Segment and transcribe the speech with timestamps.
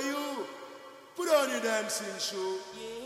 [0.00, 0.46] for you.
[1.16, 2.58] Put on your dancing shoe.
[2.78, 2.99] Yeah.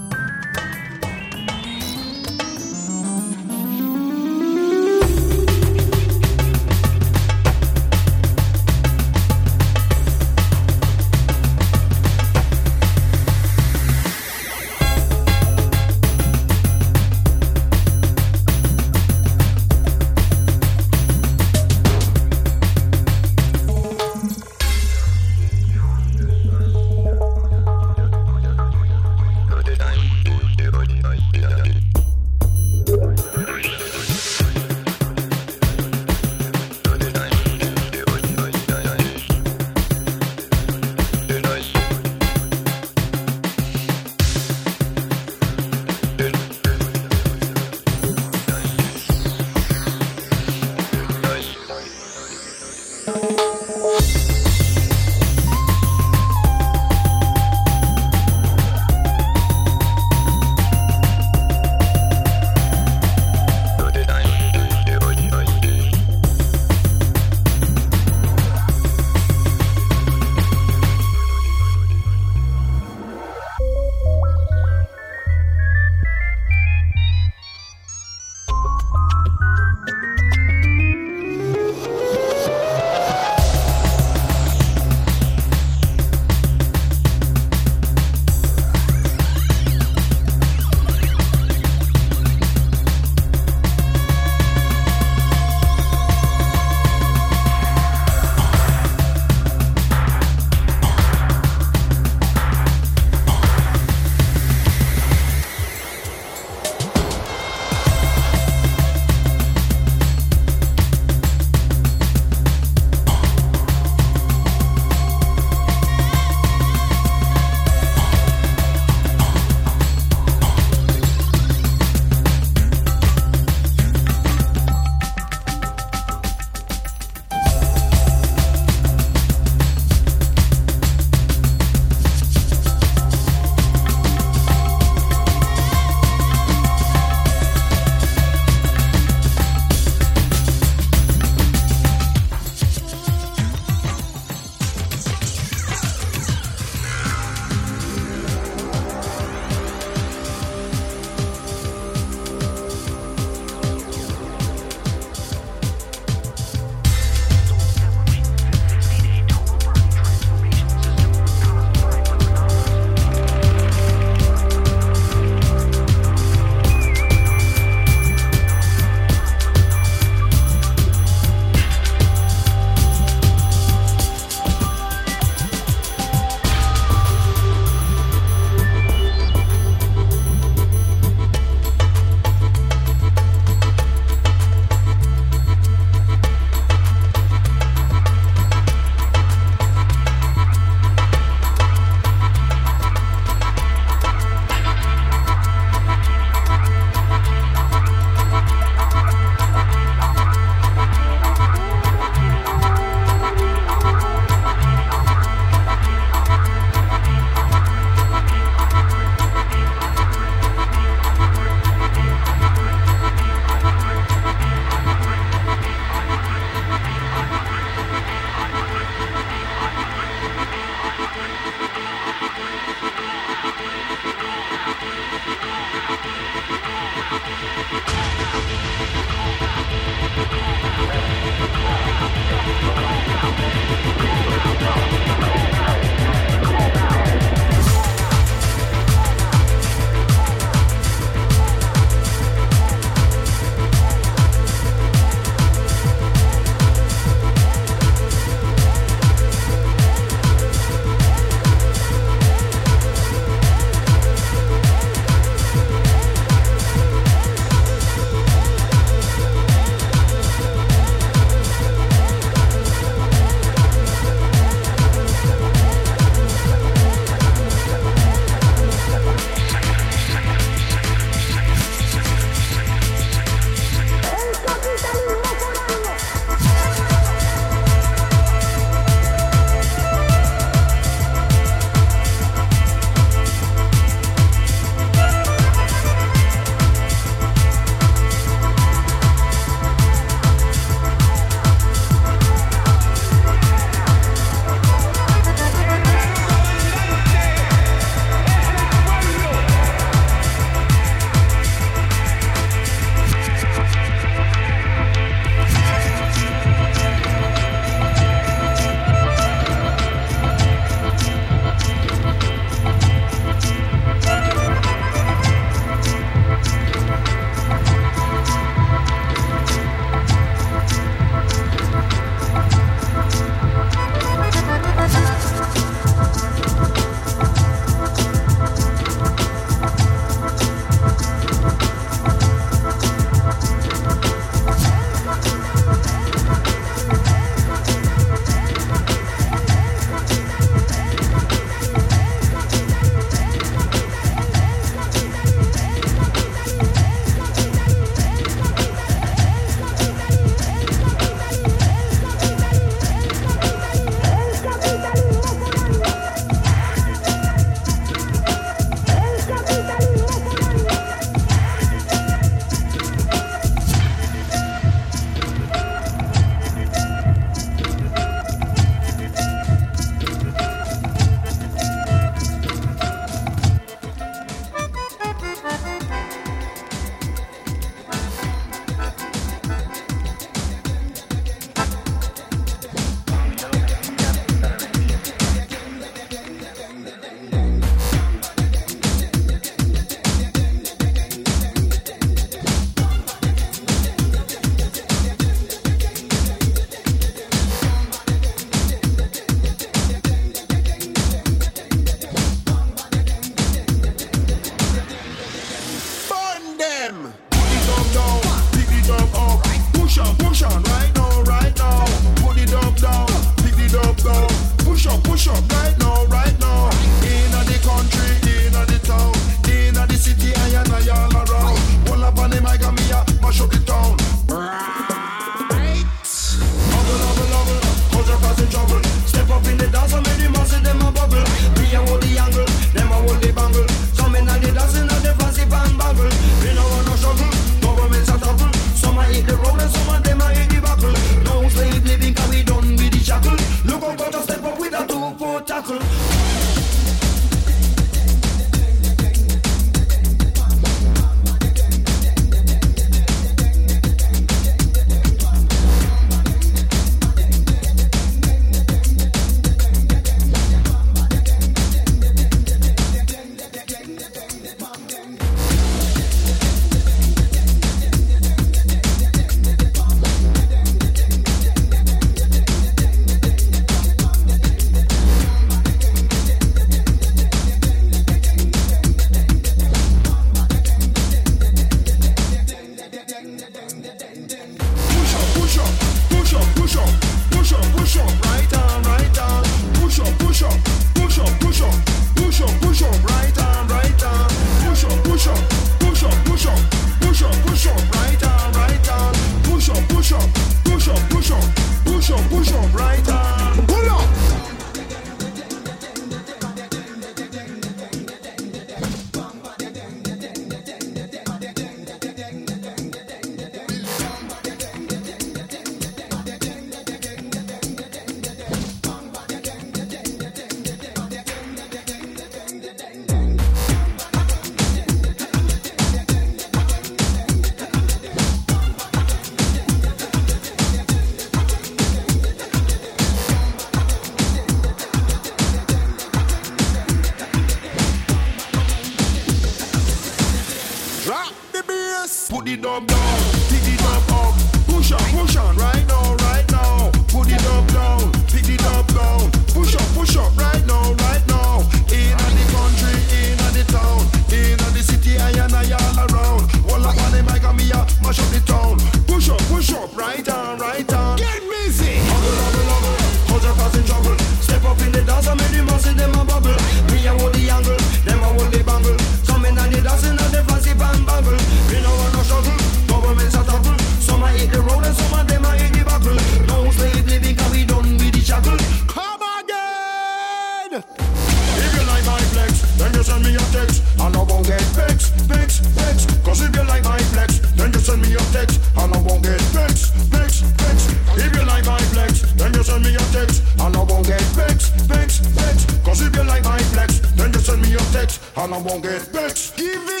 [598.41, 599.55] And I won't get vexed.
[599.55, 600.00] Give it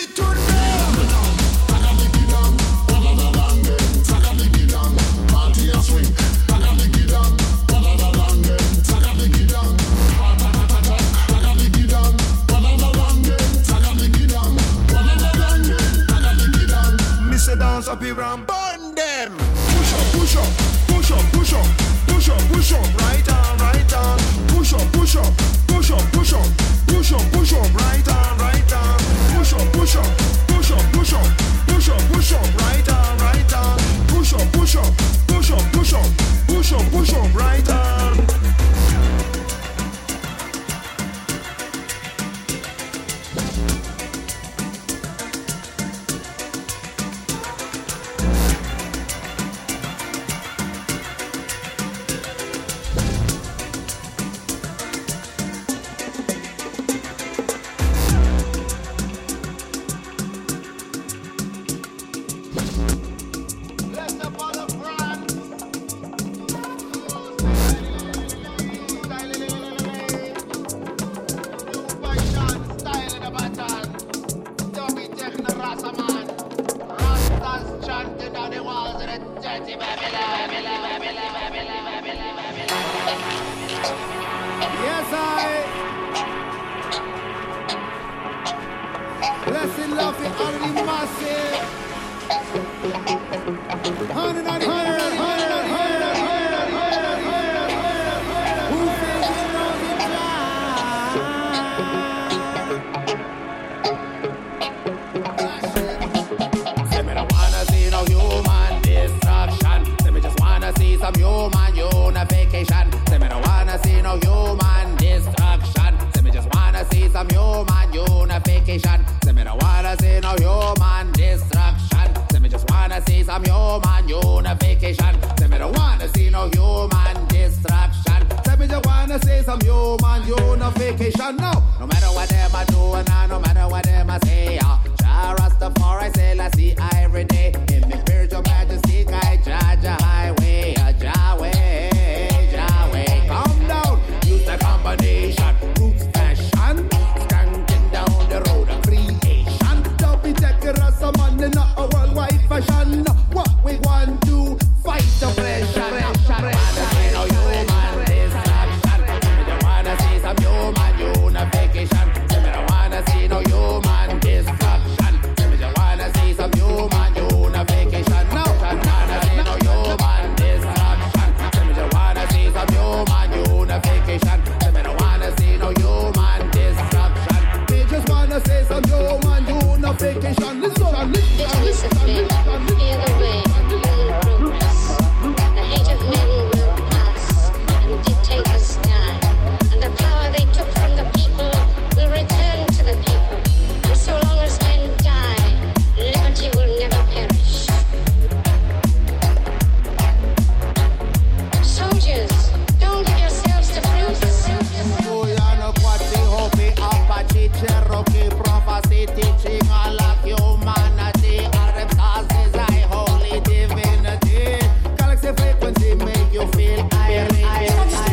[217.29, 218.10] feel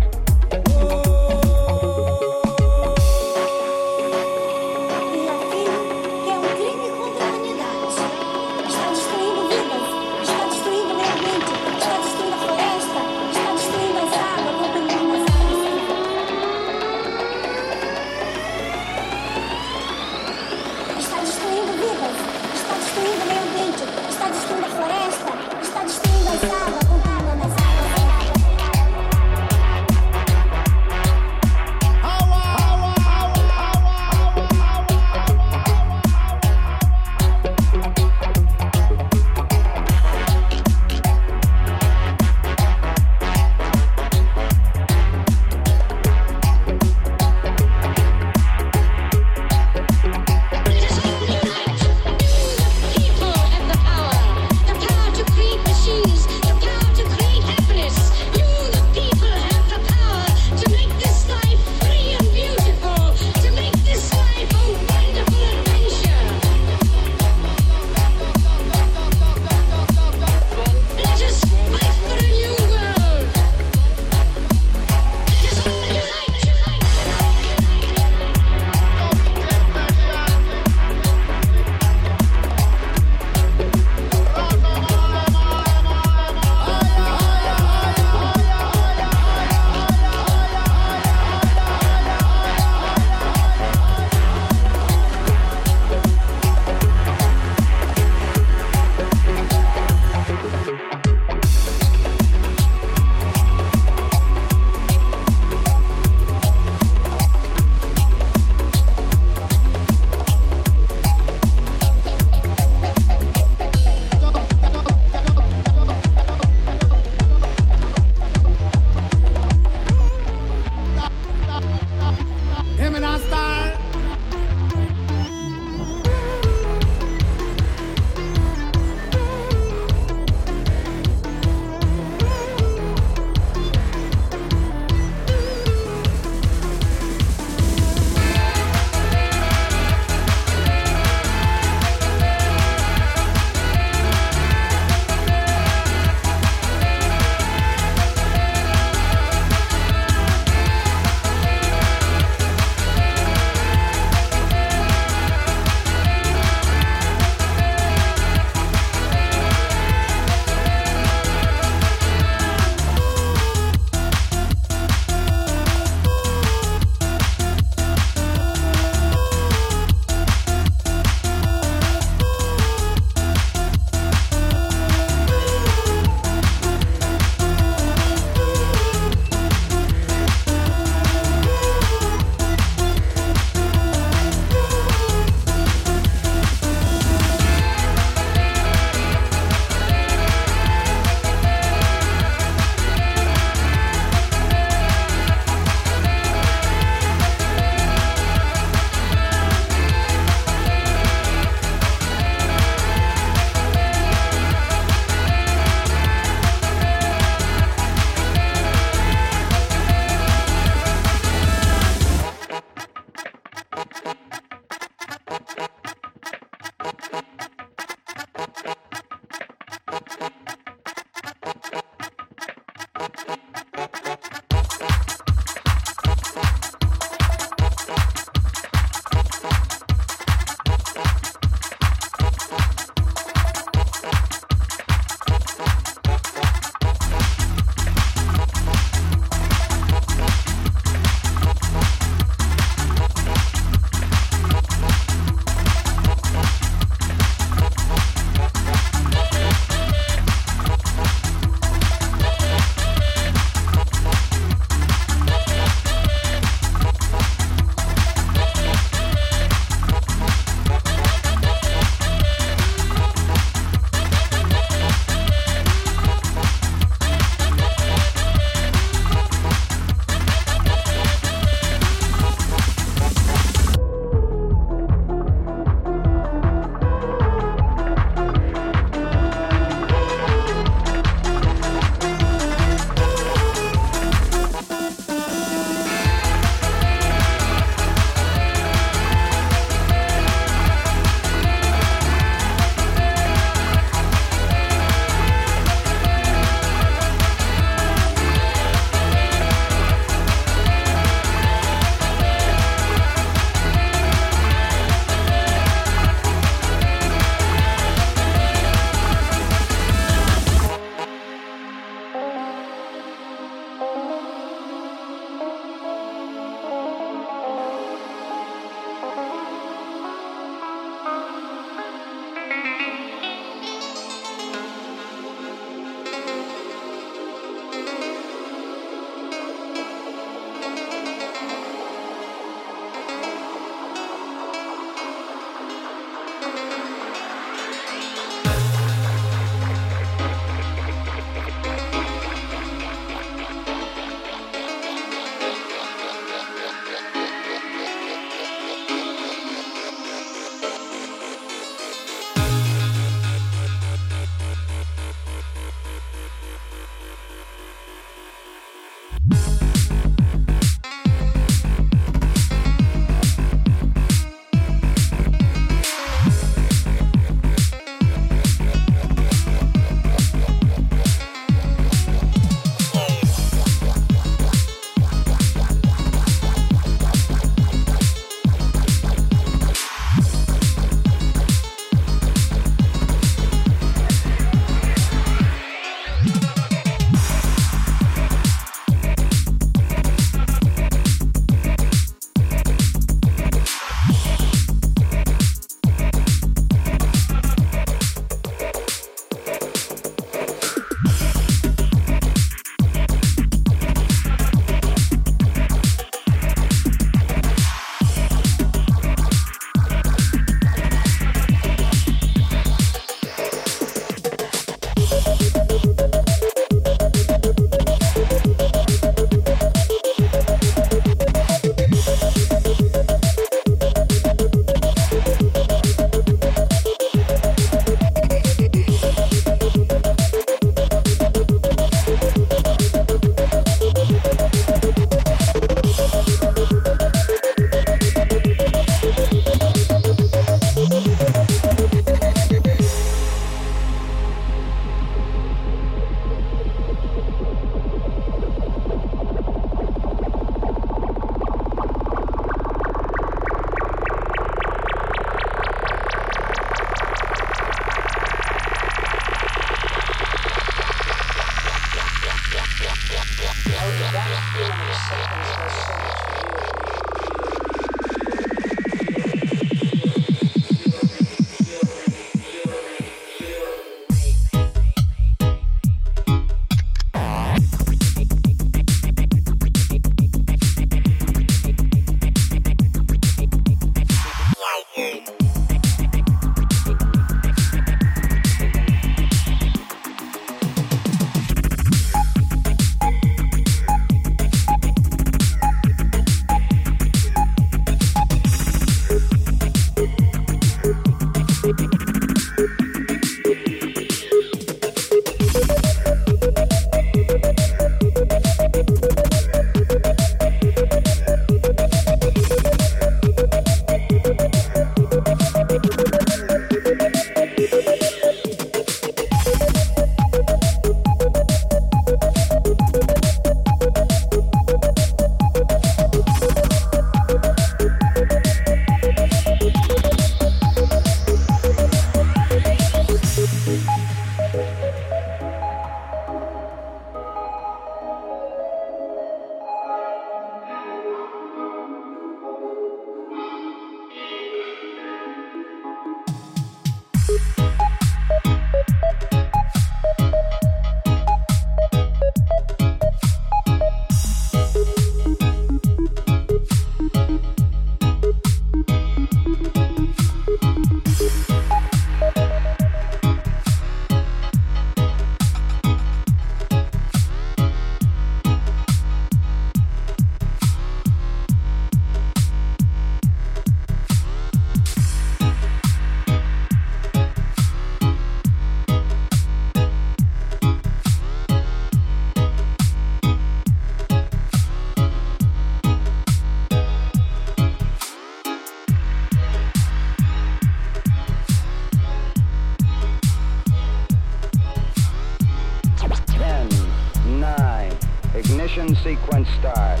[598.96, 600.00] Sequence stars.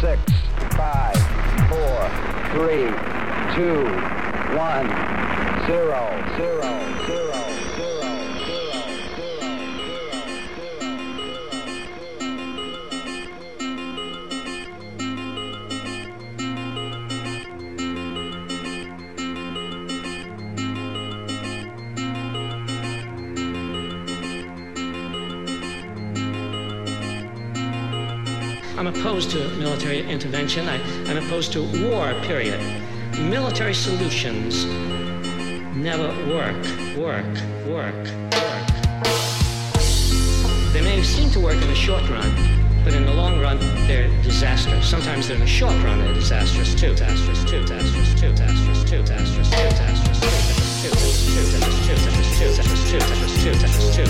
[0.00, 0.20] Six,
[0.76, 1.16] five,
[1.68, 2.10] four,
[2.52, 2.90] three,
[3.56, 3.84] two,
[4.54, 4.86] one,
[5.66, 7.31] zero, zero, zero.
[28.82, 30.68] I'm opposed to military intervention.
[30.68, 32.58] I, I'm opposed to war, period.
[33.16, 34.64] Military solutions
[35.76, 36.56] never work,
[36.98, 37.24] work,
[37.64, 37.94] work,
[38.34, 38.74] work.
[40.72, 42.34] They may seem to work in the short run,
[42.82, 44.90] but in the long run, they're disastrous.
[44.90, 46.90] Sometimes in the short run, they're disastrous too.
[46.90, 47.60] Disastrous too.
[47.60, 48.32] Disastrous too.
[48.32, 48.98] Disastrous too.
[48.98, 50.82] Disastrous too.
[50.82, 50.82] Disastrous
[52.90, 53.02] too.
[53.12, 54.02] Disastrous.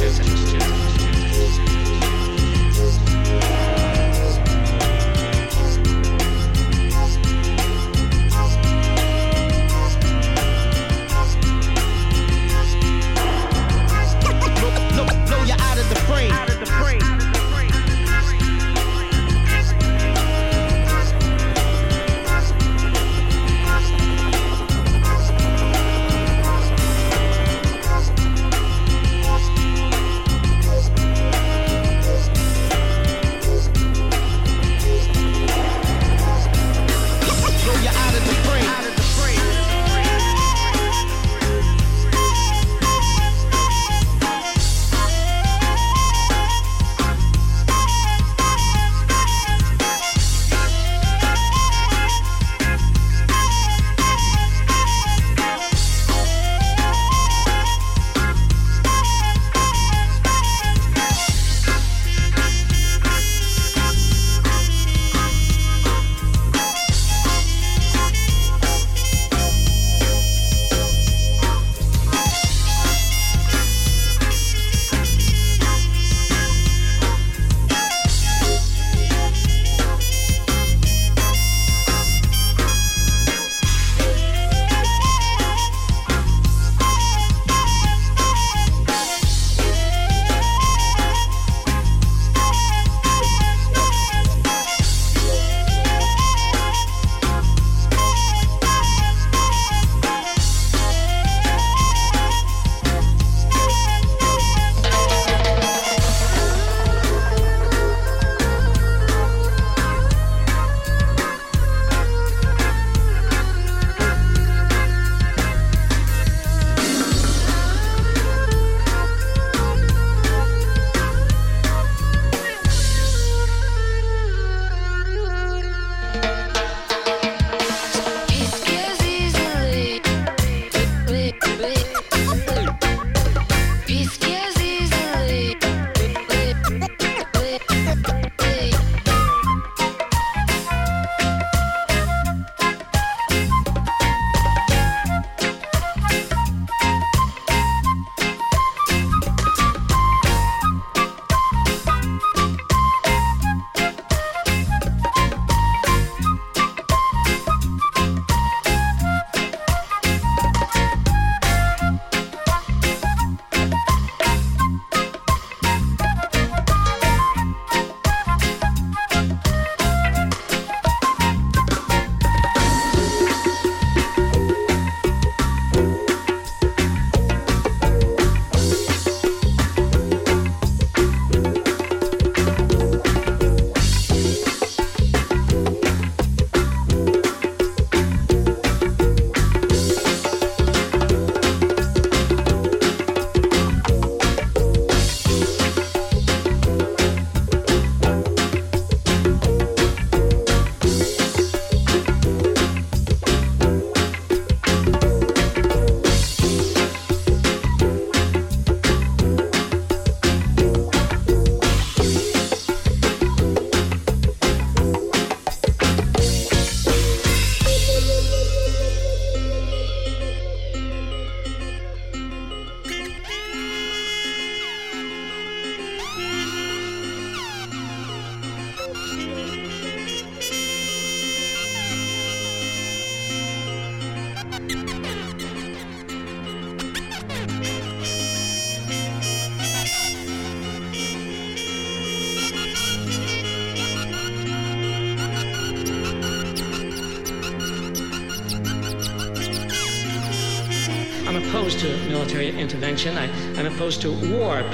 [0.00, 0.93] Disastrous too.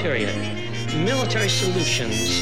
[0.01, 0.35] Period.
[1.05, 2.40] Military solutions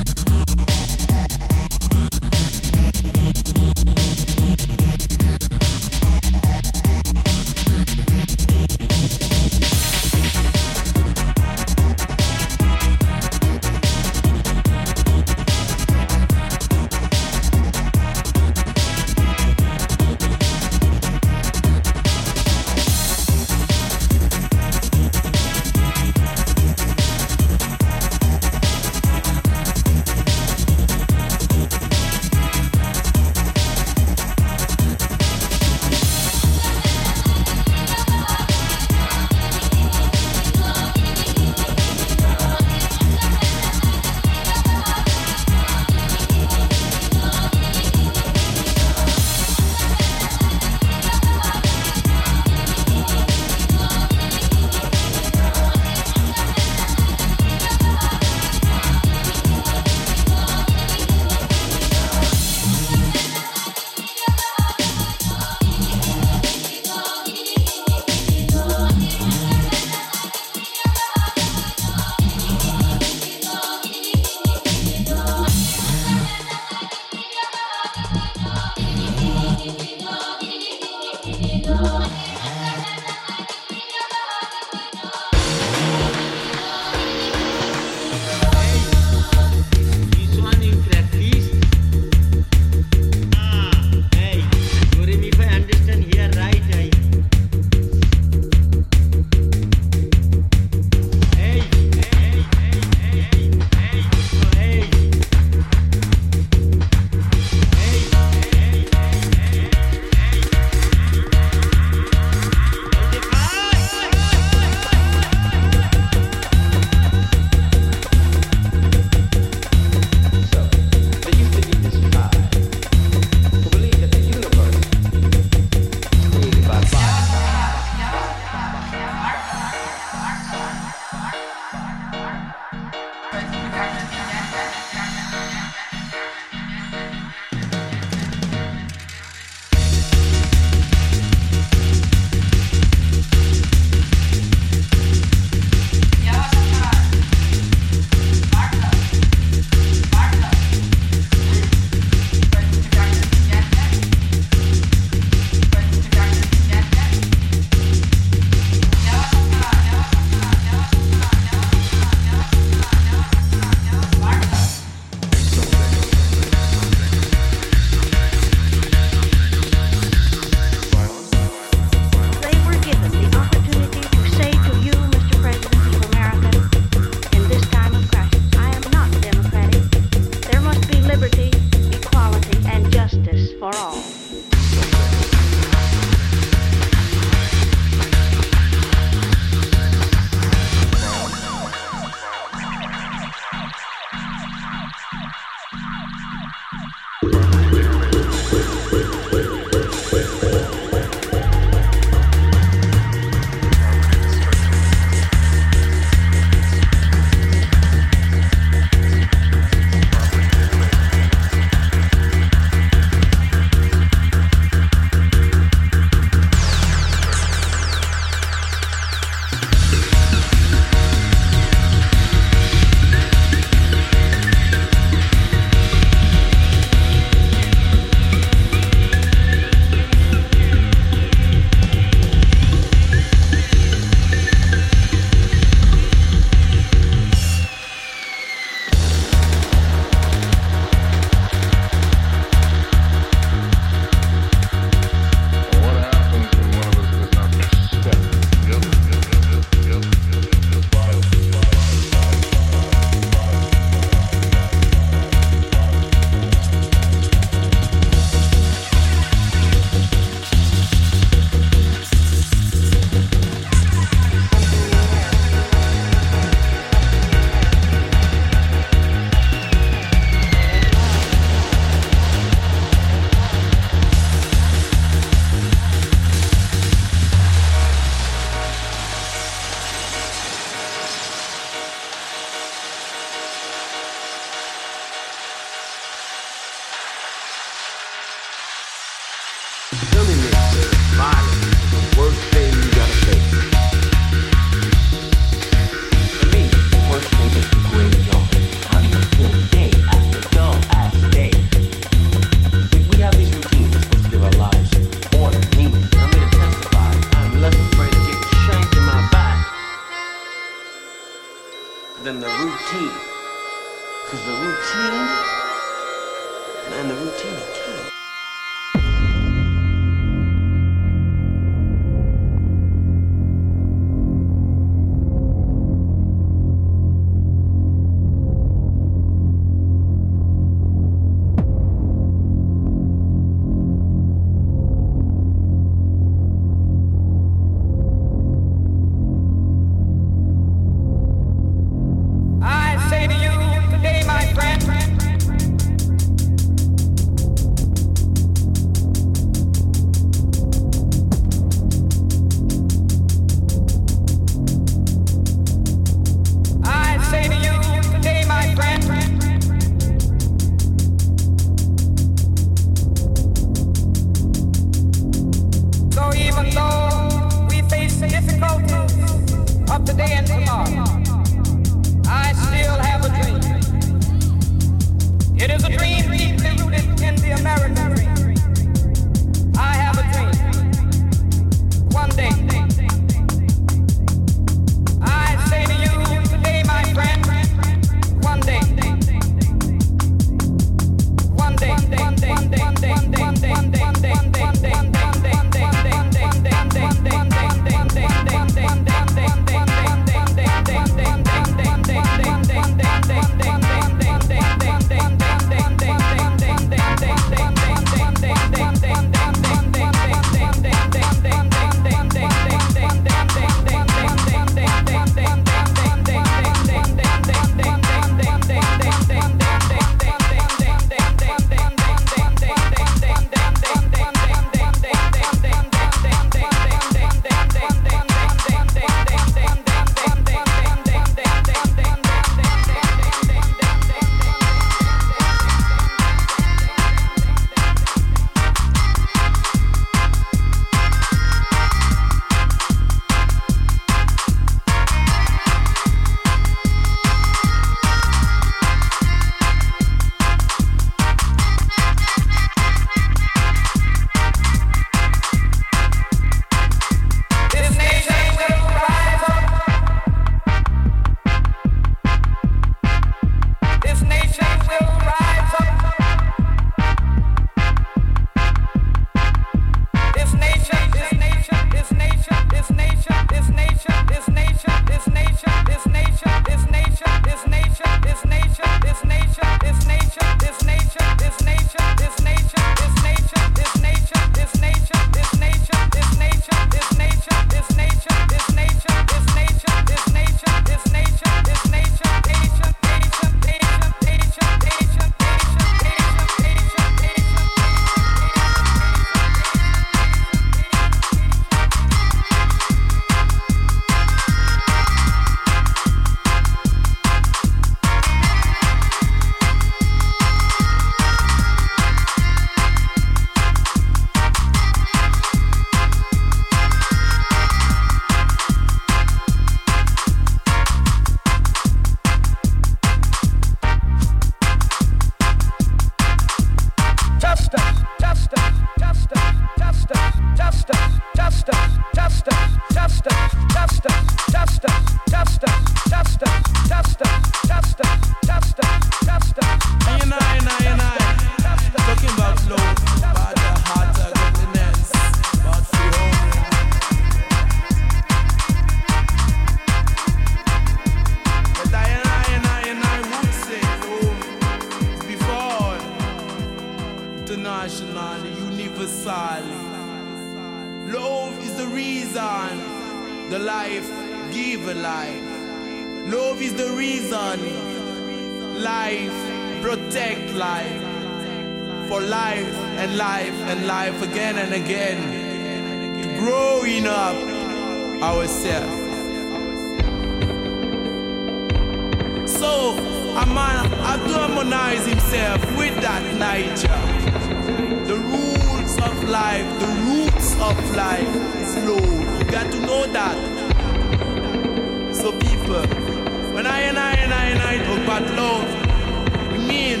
[595.78, 600.00] remember when I and I and I and I talk about love, we mean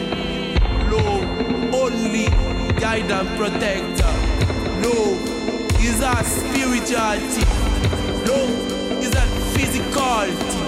[0.90, 2.28] love only
[2.80, 4.12] guide and protector.
[4.82, 5.18] Love
[5.80, 7.44] is our spirituality.
[8.26, 10.60] Love is our physicality.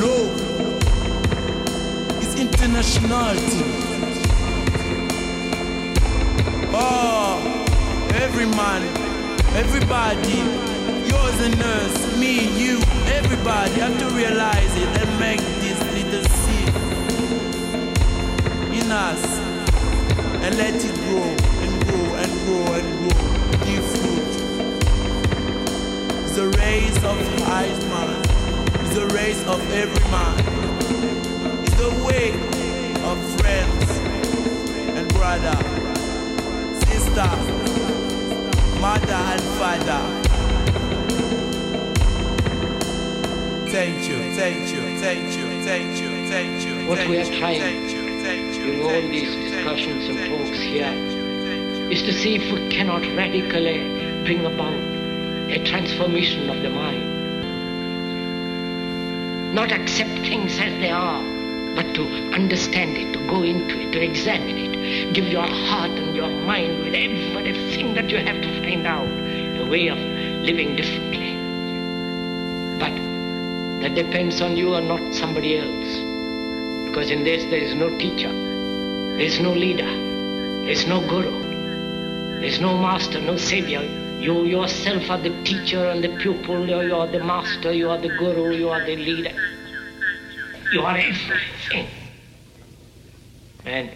[0.00, 0.32] Love
[2.22, 3.62] is internationality.
[6.76, 7.64] Oh,
[8.14, 8.82] every man,
[9.54, 10.73] everybody
[11.24, 16.74] yours and us, me, you, everybody have to realize it and make this little seed
[18.80, 19.24] in us
[20.44, 21.30] and let it grow
[21.64, 23.16] and grow and grow and grow.
[23.64, 24.32] Give fruit.
[26.34, 27.18] The race of
[27.48, 28.22] high man.
[28.94, 30.38] The race of every man.
[31.66, 32.32] is the way
[33.10, 33.90] of friends
[34.98, 35.56] and brother,
[36.86, 37.30] sister,
[38.80, 40.23] mother and father.
[43.74, 46.86] Thank you, thank you, thank you, thank you, thank you.
[46.88, 50.84] What we are trying thank you, thank you, in all these discussions and talks here
[50.84, 51.90] thank you, thank you.
[51.90, 53.82] is to see if we cannot radically
[54.22, 54.78] bring about
[55.50, 57.02] a transformation of the mind.
[59.52, 61.20] Not accept things as they are,
[61.74, 65.14] but to understand it, to go into it, to examine it.
[65.14, 69.08] Give your heart and your mind with everything that you have to find out
[69.58, 71.23] a way of living differently.
[73.94, 76.88] Depends on you and not somebody else.
[76.88, 81.42] Because in this there is no teacher, there is no leader, there is no guru,
[82.40, 83.82] there is no master, no savior.
[84.20, 88.08] You yourself are the teacher and the pupil, you are the master, you are the
[88.08, 89.34] guru, you are the leader.
[90.72, 91.86] You are everything.
[93.64, 93.90] And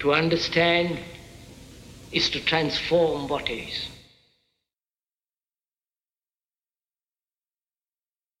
[0.00, 0.98] to understand
[2.10, 3.88] is to transform what is.